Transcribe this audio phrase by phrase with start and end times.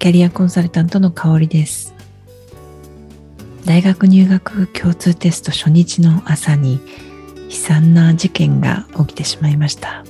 [0.00, 1.92] キャリアコンサルタントの香りです。
[3.66, 6.80] 大学入学共通テスト初日の朝に
[7.50, 10.02] 悲惨な事件が起きてしまいました。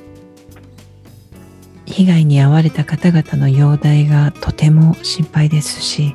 [1.86, 6.14] 被害に遭われた方々の容体がとても心配ですし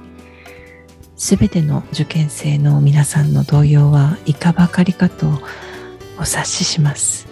[1.17, 5.27] すべての受験生の皆さんの動揺はいかばかりかと
[6.17, 7.27] お察しします。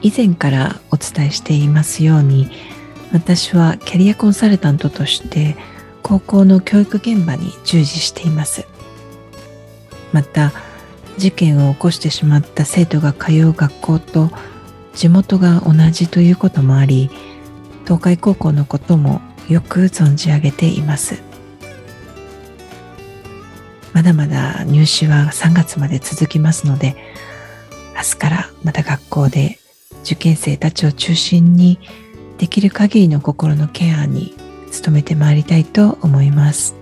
[0.00, 2.48] 以前からお伝えしていますように
[3.16, 5.56] 私はキャリアコンサルタントとして
[6.02, 8.66] 高校の教育現場に従事しています。
[10.12, 10.52] また
[11.16, 14.30] 事件を起こしてしまった生徒が通う学校と
[14.92, 17.10] 地元が同じということもあり
[17.84, 21.22] 東海高校のこともよく存じ上げています。
[23.94, 26.94] まだまだ入試は3月まで続きますので
[27.96, 29.58] 明日からまた学校で
[30.04, 31.78] 受験生たちを中心に
[32.38, 34.34] できる限りの心のケアに
[34.82, 36.74] 努めてまいりたいと思います。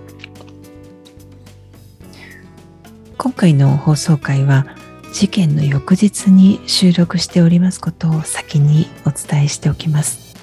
[3.17, 4.67] 今回の放送回は
[5.13, 10.35] 事件の翌日に収録しておりますことを先にお伝えしておきます。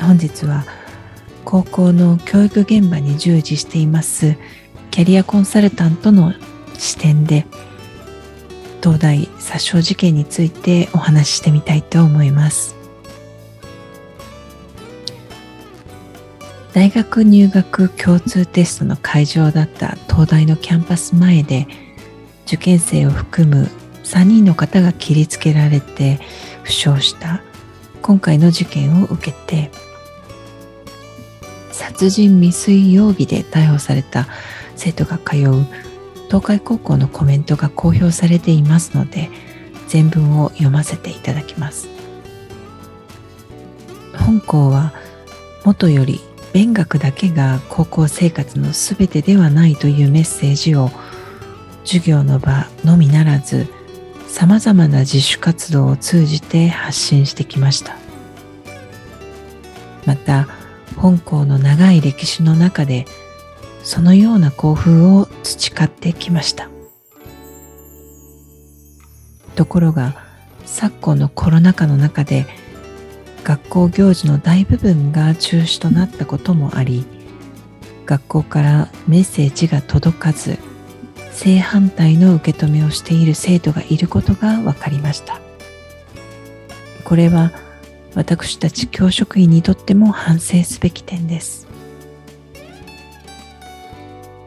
[0.00, 0.64] 本日は
[1.44, 4.36] 高校の教育現場に従事しています
[4.90, 6.34] キャリアコンサルタントの
[6.78, 7.46] 視点で
[8.84, 12.76] 東大殺傷事件についてお話ししてみたいと思います。
[16.74, 21.66] 大学入学共通テストの会場だった東大のキャンパス前で
[22.46, 23.70] 受験生を含む
[24.02, 26.18] 3人の方が切りつけられて
[26.62, 27.40] 負傷した。
[28.02, 29.70] 今回の事件を受けて
[31.72, 34.28] 殺人未遂容疑で逮捕された
[34.76, 35.66] 生徒が通う
[36.26, 39.30] 東海高校のコメントが公表されていますので
[39.88, 41.88] 全文を読ませていただきます。
[44.16, 44.92] 本校は
[45.64, 46.20] 元より
[46.52, 50.90] 勉学だけが高校生活のすべてではないというメッセージを
[51.84, 53.66] 授業の場のみならず
[54.28, 57.96] さまざまな自主活動を通じて発信してきました。
[60.06, 60.48] また
[60.96, 63.06] 本校の長い歴史の中で
[63.84, 66.68] そのような校風を培ってきました。
[69.54, 70.16] ところが
[70.64, 72.46] 昨今のコロナ禍の中で
[73.44, 77.06] 学校行事の大部分が中止となったこともあり
[78.06, 80.58] 学校からメッセージが届かず
[81.30, 85.40] 正反対の受け止めをしている生徒がいることが分かりました。
[87.04, 87.52] これは
[88.14, 91.66] 私たち教職員にとっても反省すべき点です。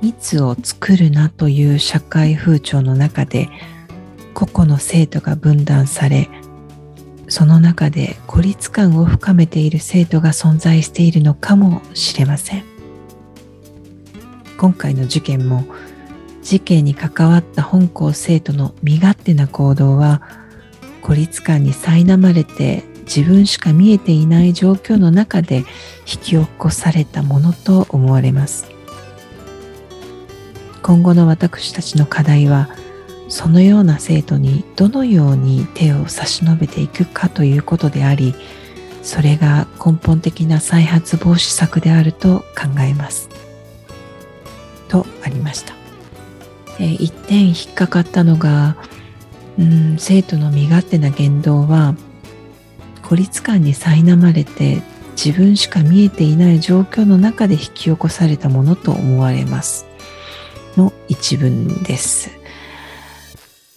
[0.01, 3.49] 密を作るなという社会風潮の中で
[4.33, 6.29] 個々の生徒が分断され
[7.29, 12.63] その中で孤立感を深めている生徒が存在しているのかもしれません。
[14.57, 15.65] 今回の事件も
[16.41, 20.21] 事件に関わった本校生徒の身勝手な行動は
[21.01, 25.65] 孤立感に苛まれて自分しか見えていない状況の中で引
[26.05, 28.76] き起こされたものと思われます。
[30.87, 32.69] 今後の私たちの課題は
[33.27, 38.33] そのような生徒にどのように手を差し伸べていくかということであり
[39.01, 43.27] それが根本的な再発防止策であると考えます。
[44.87, 45.73] とありました。
[46.79, 48.77] え、一点引っかかったのが、
[49.59, 51.95] うん、生徒の身勝手な言動は
[53.03, 54.81] 孤立感に苛まれて
[55.21, 59.86] 自分しか見えていない状況の中で引き起こされたものと思われます。
[60.77, 62.29] の一文です。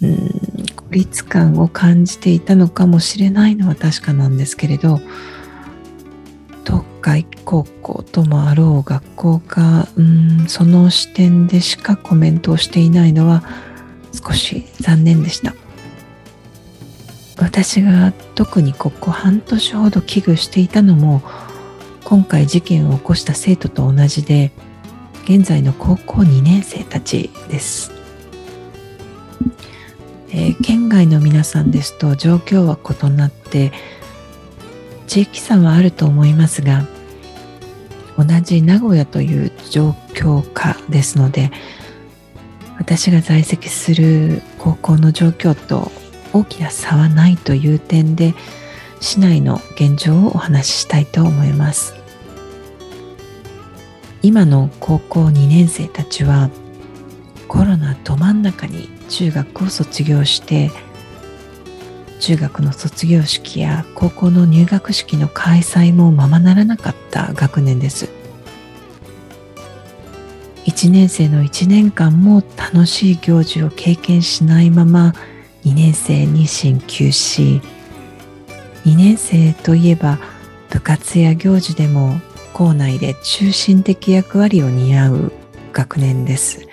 [0.02, 0.30] うん
[0.76, 5.00] 孤立感を感じていたのかもしれないのは確かなんですけれど
[6.64, 13.44] 東海高校ともあろう学校がうんその視点でしかコメントをしていないのは
[14.12, 15.54] 少し残念でした
[17.38, 21.22] 私が特にここ半年ほど危惧していたのも
[22.04, 24.52] 今回事件を起こした生徒と同じで
[25.24, 27.92] 現在の高校2年生たちです、
[30.30, 33.72] えー、県外の皆さんですと状況は異なって
[35.06, 36.84] 地域差はあると思いますが
[38.16, 41.50] 同じ名古屋という状況下ですので
[42.78, 45.90] 私が在籍する高校の状況と
[46.32, 48.34] 大きな差はないという点で
[49.00, 51.99] 市内の現状をお話ししたいと思います。
[54.22, 56.50] 今の高校2年生たちは
[57.48, 60.70] コロナど真ん中に中学を卒業して
[62.20, 68.10] 中学の卒業式や高校の入学式の開催もままならなかった学年です。
[70.66, 75.14] 1年生の1年間も楽しい行事を経験しないまま
[75.64, 77.60] 2年生に進級し
[78.84, 80.18] 2年生といえば
[80.70, 82.20] 部活や行事でも
[82.52, 85.32] 校内で中心的役割を担う
[85.72, 86.66] 学年です。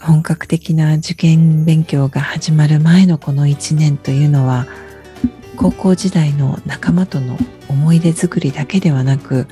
[0.00, 4.66] 本格的な受験勉強が始まる前のこの1年というのは
[5.56, 9.48] 高校時代の仲間との思い出作りだけではなく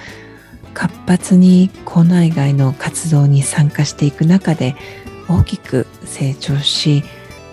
[0.72, 4.76] 活発に校内外の活動に参加していく中で
[5.28, 7.02] 大きく成長し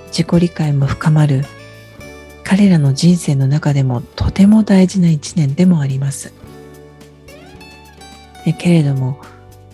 [0.07, 1.45] 自己理解も深まる。
[2.43, 6.33] 彼らの人生の中でもとても大事な一年でもあります。
[8.57, 9.19] けれども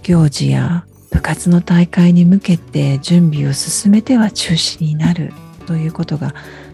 [0.03, 5.33] 行事や部活の大会に向けて準備を進めては中止になる
[5.65, 6.33] ということが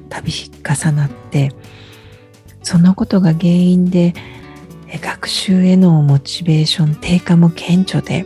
[0.09, 1.51] 度重なって
[2.63, 4.13] そのことが原因で
[5.01, 8.25] 学習へのモチベーション低下も顕著で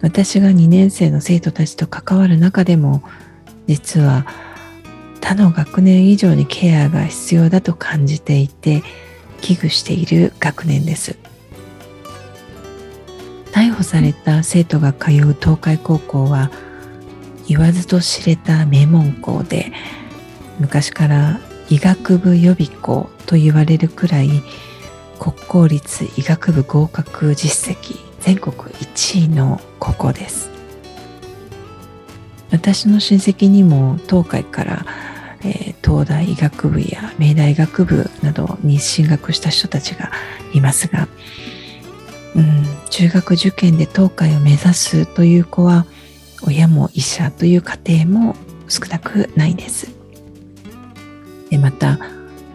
[0.00, 3.02] 私が2年生の生徒たちと関わる中でも
[3.66, 4.26] 実は
[5.20, 8.82] 他の学年以上にケアが必要だと感じていて
[9.40, 11.27] 危惧している学年です。
[13.58, 16.52] 逮捕された生徒が通う東海高校は
[17.48, 19.72] 言わずと知れた名門校で
[20.60, 24.30] 昔から医学部予備校と言われるくらい
[25.18, 30.50] 国公立医学部合格実績全国1位の高校です。
[32.52, 34.86] 私の親戚にも東海から、
[35.40, 40.12] えー、東大医学部や明大医学部などに進学した人たちが
[40.54, 41.08] いますが、
[42.98, 45.86] 中学受験で東海を目指すという子は
[46.42, 48.36] 親も医者という家庭も
[48.66, 49.94] 少なくないです。
[51.48, 52.00] でまた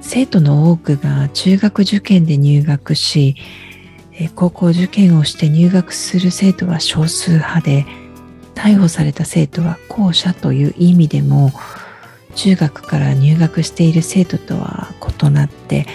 [0.01, 3.38] 生徒の多くが中学受験で入学し
[4.36, 7.86] 高校受験をして入学する生徒は少数派で
[8.54, 11.54] 逮捕された生徒は後者という意味でも
[12.36, 14.89] 中学から入学している生徒とは
[15.22, 15.88] 異なって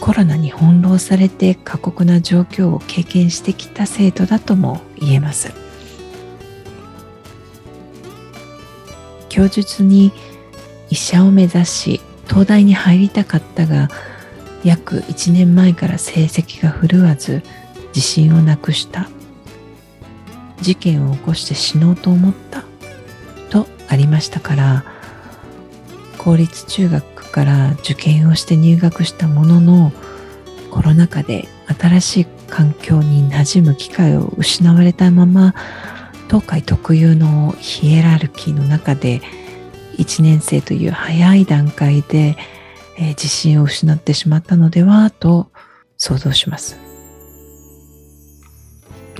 [0.00, 5.52] コロナに翻弄されて過酷な状況を経験してきた生徒だとも言えます。
[9.28, 10.12] 供述に
[10.88, 13.88] 医者を目指し東大に入りたかったが
[14.64, 17.42] 約1年前から成績が振るわず
[17.94, 19.08] 自信をなくした。
[20.60, 22.64] 事件を起こして死のうと思った
[23.48, 24.84] とありましたから
[26.18, 29.92] 公立中学から受験をして入学したものの
[30.70, 31.48] コロナ禍で
[31.78, 35.54] 新しい環境に馴染む機会を失われたまま
[36.26, 39.20] 東海特有のヒエラルキーの中で
[39.98, 42.36] 1年生という早い段階で、
[42.96, 45.50] えー、自信を失ってしまったのではと
[45.96, 46.78] 想像します。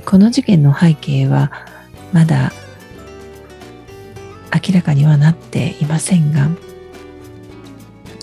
[0.05, 1.51] この事件の背景は
[2.11, 2.51] まだ
[4.53, 6.49] 明らかにはなっていませんが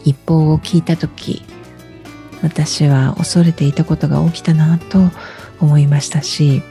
[0.09, 1.43] 一報を聞いた時
[2.43, 4.99] 私は恐れていたことが起きたなと
[5.61, 6.63] 思いましたし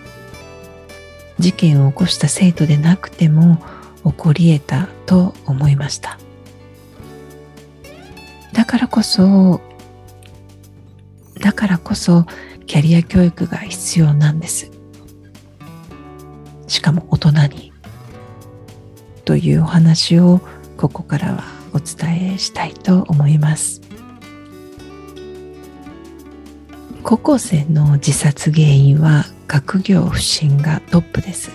[1.39, 3.59] 事件を起こした生徒でなくても
[4.03, 6.17] 起こり得たと思いました。
[8.53, 9.61] だからこそ
[11.39, 12.25] だからこそ
[12.65, 14.71] キャリア教育が必要なんです。
[16.67, 17.73] しかも大人に。
[19.25, 20.39] というお話を
[20.77, 23.81] ここからはお伝えしたいと思います。
[27.03, 31.51] 高校生の自殺原因は学業不振がトップです。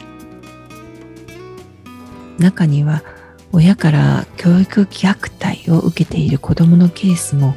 [2.38, 3.02] 中には
[3.50, 7.56] 親から教育虐待を受けている子どものケースも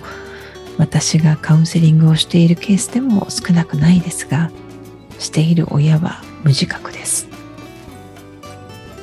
[0.79, 4.51] 私がカウンセリングをしているケースでも少なくないですが
[5.19, 7.27] している親は無自覚です。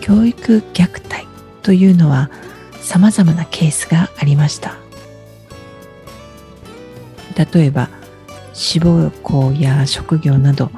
[0.01, 1.29] 教育虐待
[1.63, 2.29] というのは
[2.83, 4.83] さまざまなケースがありました。
[7.33, 7.89] 例えば
[8.53, 10.71] 志望校や職業など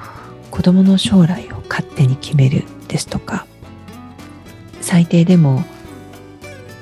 [0.50, 3.46] 子どもの将来を勝手に決めるですとか
[4.80, 5.64] 最低でも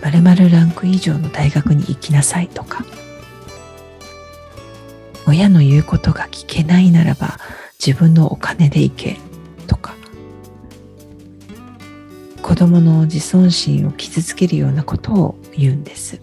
[0.02, 2.84] 〇〇ランク以上の大学に行きなさいとか
[5.26, 7.38] 親の言うことが聞けないならば
[7.84, 9.18] 自分のお金で行け
[9.66, 9.94] とか
[12.62, 16.20] 供の自尊心を傷つけるようなことを言うんです。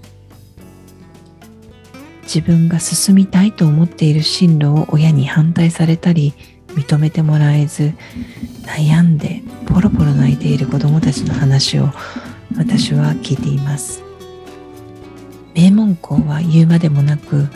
[2.24, 6.34] 自分が進みたいと思っている進路を親に反対されたり
[6.70, 7.94] 認めてもらえず
[8.64, 11.90] 悩んでポロポロ泣いている子どもたちの話を
[12.56, 14.04] 私は聞いています。
[15.56, 17.48] 名門校は言うまでもなく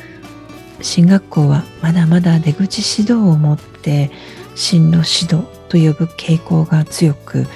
[0.81, 4.11] 進学校はまだまだ出口指導を持って
[4.55, 7.47] 進路指導と呼ぶ傾向が強く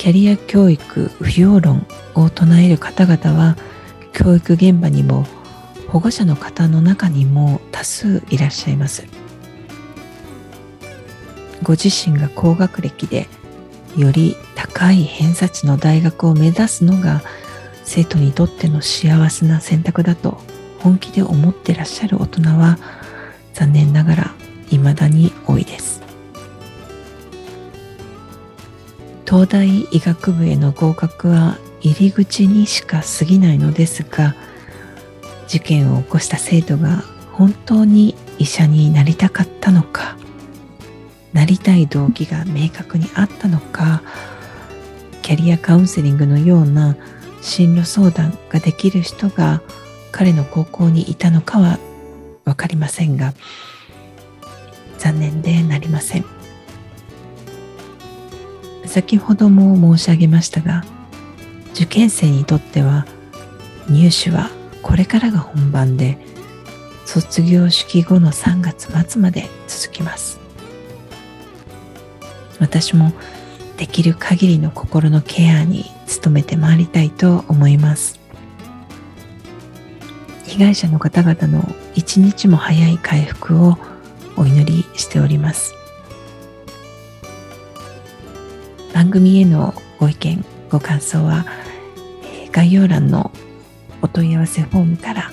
[0.00, 3.58] キャリア教育不要論を唱える方々は
[4.14, 5.26] 教育現場にも
[5.88, 9.06] 保護者の方の中にも多数いらっしゃいます。
[11.62, 13.28] ご自身が高学歴で
[13.94, 17.20] より高い偏差値の大学を目指すのが
[17.84, 20.40] 生徒にとっての幸せな選択だと
[20.78, 22.78] 本気で思ってらっしゃる大人は
[23.52, 24.34] 残念ながら
[24.70, 25.99] 未だに多いです。
[29.30, 34.34] 東大医学部への合格は入り口にしか過ぎないのですが
[35.46, 40.16] 事件を起こした生徒が本当に医者になりたかったのか
[41.32, 44.02] なりたい動機が明確にあったのか
[45.22, 46.96] キャリアカウンセリングのような
[47.40, 49.62] 進路相談ができる人が
[50.10, 51.78] 彼の高校にいたのかは
[52.44, 53.32] 分かりませんが
[54.98, 56.39] 残念でなりません。
[58.90, 60.84] 先ほども申し上げましたが
[61.74, 63.06] 受験生にとっては
[63.88, 64.50] 入試は
[64.82, 66.18] これからが本番で
[67.04, 70.40] 卒業式後の3月末まで続きます。
[72.58, 73.12] 私も
[73.76, 75.84] できる限りの心のケアに
[76.22, 78.18] 努めてまいりたいと思います。
[80.46, 83.78] 被害者の方々の一日も早い回復を
[84.36, 85.79] お祈りしております。
[89.00, 91.46] 番組へのご意見ご感想は
[92.52, 93.30] 概要欄の
[94.02, 95.30] お問い合わせフォームから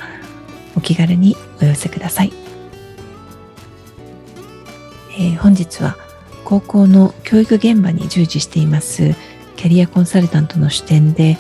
[0.78, 2.32] お気軽にお寄せください、
[5.20, 5.98] えー、本日は
[6.46, 9.16] 高校の教育現場に従事しています
[9.58, 11.38] キャリアコンサルタントの視点で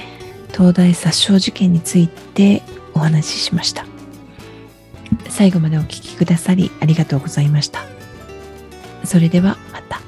[0.51, 2.62] 東大殺傷事件について
[2.93, 3.86] お話ししました。
[5.29, 7.86] 最後までお聴きくださりありがとうございました。
[9.05, 10.06] それではまた。